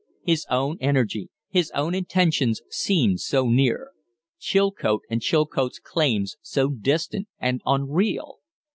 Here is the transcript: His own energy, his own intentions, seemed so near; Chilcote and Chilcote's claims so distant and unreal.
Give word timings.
His 0.23 0.47
own 0.49 0.77
energy, 0.81 1.29
his 1.51 1.69
own 1.75 1.93
intentions, 1.93 2.63
seemed 2.71 3.19
so 3.19 3.45
near; 3.47 3.91
Chilcote 4.39 5.03
and 5.11 5.21
Chilcote's 5.21 5.77
claims 5.77 6.37
so 6.41 6.69
distant 6.69 7.27
and 7.39 7.61
unreal. 7.67 8.39